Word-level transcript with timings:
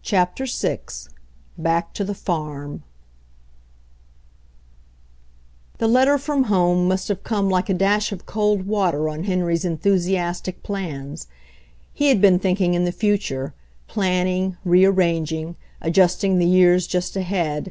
CHAPTER 0.00 0.46
VI 0.46 0.78
BACK 1.58 1.92
TO 1.92 2.02
THE 2.02 2.14
FARM 2.14 2.82
The 5.76 5.86
letter 5.86 6.16
from 6.16 6.44
home 6.44 6.88
must 6.88 7.08
have 7.08 7.22
come 7.22 7.50
like 7.50 7.68
a 7.68 7.74
dash 7.74 8.10
of 8.10 8.24
cold 8.24 8.66
wather 8.66 9.06
on 9.10 9.24
Henry's 9.24 9.66
enthusiastic 9.66 10.62
plans. 10.62 11.26
He 11.92 12.08
had 12.08 12.22
been 12.22 12.38
thinking 12.38 12.72
in 12.72 12.86
the 12.86 12.90
future, 12.90 13.52
plan 13.86 14.24
ning, 14.24 14.56
rearranging, 14.64 15.56
adjusting 15.82 16.38
the 16.38 16.46
years 16.46 16.86
just 16.86 17.14
ahead. 17.14 17.70